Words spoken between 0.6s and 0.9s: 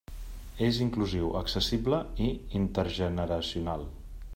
És